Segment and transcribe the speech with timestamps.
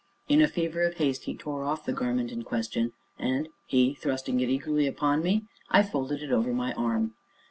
[0.27, 4.39] In a fever of haste he tore off the garment in question, and, he thrusting
[4.39, 7.13] it eagerly upon me, I folded it over my arm.